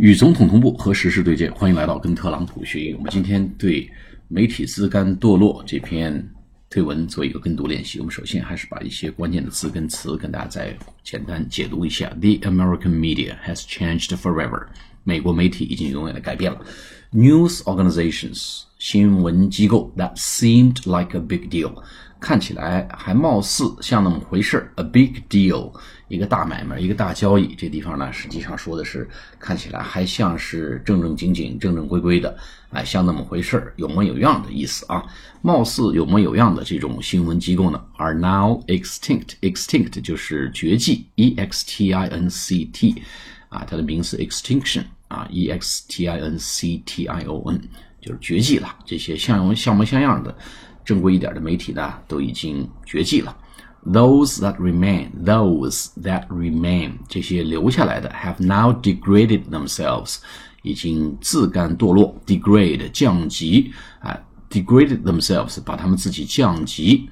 [0.00, 2.94] 与总统同步和时事对接，欢迎来到跟特朗普学英语。
[2.94, 3.86] 我们今天对
[4.28, 6.26] 媒体自甘堕落这篇
[6.70, 7.98] 推文做一个跟读练习。
[7.98, 10.74] 我们首先还是把一些关键的字跟词跟大家再
[11.04, 12.08] 简单解读一下。
[12.18, 14.68] The American media has changed forever。
[15.04, 16.64] 美国媒体已经永远的改变了。
[17.12, 21.74] News organizations 新闻机构 that seemed like a big deal
[22.20, 24.70] 看起来还貌似像那么回事。
[24.76, 25.72] A big deal。
[26.08, 29.08] 一个大买卖，一个大交易，这地方呢，实际上说的是
[29.38, 32.36] 看起来还像是正正经经、正正规规的，
[32.70, 35.04] 哎，像那么回事儿，有模有样的意思啊。
[35.40, 43.00] 貌似有模有样的这种新闻机构呢，are now extinct，extinct 就是绝迹，e x t i n c t，
[43.48, 47.60] 啊，它的名词 extinction 啊，e x t i n c t i o n
[48.00, 48.76] 就是绝迹了。
[48.84, 50.36] 这些像模像模像样的
[50.90, 53.36] 正规一点的媒体呢，都已经绝迹了。
[53.86, 60.16] Those that remain, those that remain，这些留下来的，have now degraded themselves，
[60.62, 64.18] 已经自甘堕落，degrade 降级啊
[64.50, 67.08] ，degraded themselves，把他们自己降级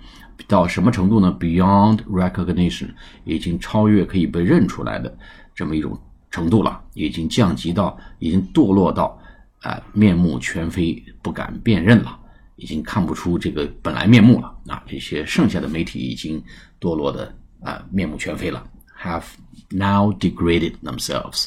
[0.48, 2.88] 到什么程度呢？Beyond recognition，
[3.24, 5.16] 已经超越可以被认出来的
[5.54, 5.96] 这么一种
[6.32, 9.16] 程度了，已经降级到，已经堕落到
[9.62, 12.18] 啊面目全非，不敢辨认了。
[12.58, 14.82] 已经看不出这个本来面目了啊！
[14.86, 16.42] 这些剩下的媒体已经
[16.80, 18.62] 堕落的啊面目全非了
[19.00, 19.24] ，have
[19.70, 21.46] now degraded themselves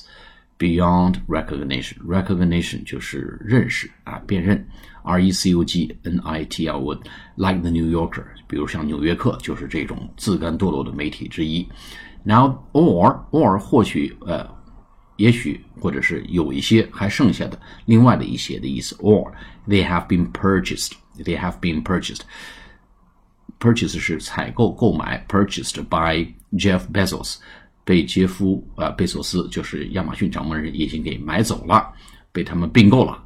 [0.58, 1.98] beyond recognition.
[2.06, 4.66] Recognition 就是认识啊，辨认。
[5.04, 6.94] R E C U G N I T L
[7.36, 11.68] like the New Yorker，比如像纽约客就是这种自甘堕落的媒体之一。
[12.24, 14.48] Now or or 或许呃，
[15.18, 18.96] 也许或者是有一些还剩下的另外的一些的意思。
[18.98, 19.32] Or
[19.68, 20.92] they have been purchased.
[21.17, 22.21] They have been purchased.
[23.59, 27.37] Purchase 是采购、购买，purchased by Jeff Bezos，
[27.85, 31.91] 被杰夫啊贝索斯，就是亚马逊掌门人，已经给买走了，
[32.33, 33.23] 被他们并购了。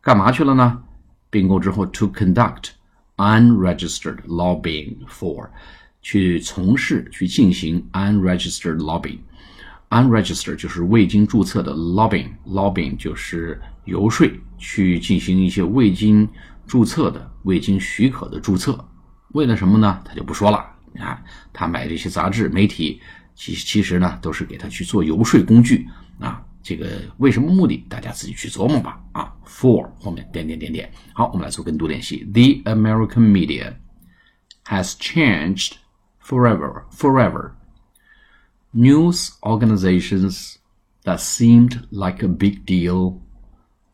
[0.00, 0.82] 干嘛去了呢？
[1.30, 2.70] 并购之后，to conduct
[3.16, 5.48] unregistered lobbying for，
[6.02, 16.27] 去从事、去进行 unregistered lobbying。unregistered 就是未经注册的 lobbying，lobbying 就是 游说，去进行一些未经
[16.67, 18.77] 注册的未经许可的注册，
[19.29, 20.01] 为了什么呢？
[20.05, 20.57] 他就不说了。
[20.99, 21.21] 啊，
[21.53, 22.99] 他买这些杂志媒体，
[23.35, 25.87] 其其实呢都是给他去做游说工具
[26.19, 26.43] 啊。
[26.63, 27.85] 这个为什么目的？
[27.87, 28.99] 大家自己去琢磨吧。
[29.13, 30.91] 啊，for 后面点点点点。
[31.13, 32.25] 好，我们来做跟读练习。
[32.33, 33.73] The American media
[34.65, 35.73] has changed
[36.21, 36.83] forever.
[36.91, 37.51] Forever.
[38.73, 40.55] News organizations
[41.03, 43.21] that seemed like a big deal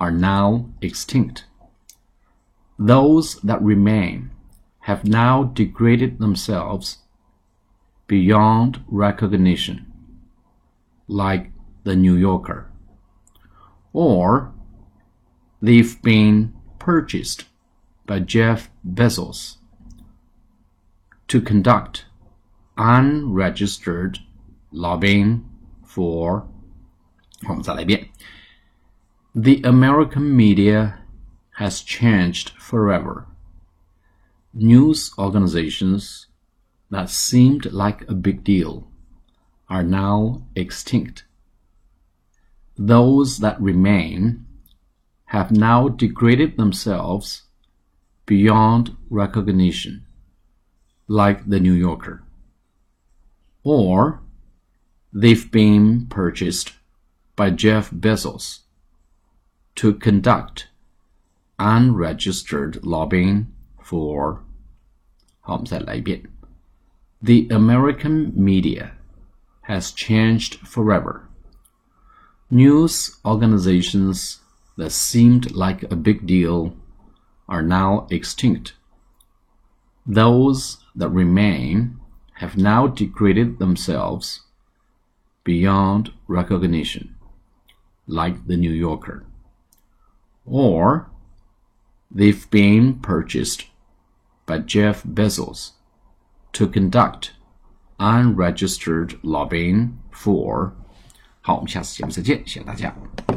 [0.04, 1.46] are now extinct.
[2.78, 4.32] Those that remain
[4.82, 6.98] have now degraded themselves
[8.06, 9.90] beyond recognition,
[11.08, 11.52] like
[11.86, 12.70] the New Yorker,
[13.94, 14.52] or
[15.62, 17.46] they've been purchased
[18.06, 19.56] by Jeff Bezos
[21.30, 22.08] to conduct
[22.78, 24.20] unregistered
[24.70, 25.50] lobbying
[25.86, 26.46] for
[29.36, 31.00] the American media
[31.56, 33.26] has changed forever.
[34.54, 36.28] News organizations
[36.92, 38.88] that seemed like a big deal
[39.68, 41.26] are now extinct.
[42.78, 44.46] Those that remain
[45.26, 47.44] have now degraded themselves
[48.28, 50.06] beyond recognition,
[51.08, 52.22] like the New Yorker.
[53.64, 54.22] Or
[55.12, 56.74] they've been purchased
[57.36, 58.60] by Jeff Bezos
[59.77, 60.69] to conduct
[61.59, 63.47] unregistered lobbying
[63.83, 64.41] for
[65.41, 66.23] 好，我们再来一遍.
[67.23, 68.93] The American media
[69.63, 71.23] has changed forever.
[72.51, 74.39] News organizations
[74.77, 76.75] that seemed like a big deal
[77.47, 78.73] are now extinct.
[80.07, 81.97] Those that remain
[82.41, 84.41] have now degraded themselves
[85.45, 87.17] beyond recognition,
[88.07, 89.25] like the New Yorker.
[90.45, 91.07] Or
[92.11, 93.67] They've been purchased
[94.47, 95.73] by Jeff Bezos
[96.53, 97.33] to conduct
[97.99, 100.73] unregistered lobbying for。
[101.43, 102.95] 好，我们下次节目再见，谢谢大家。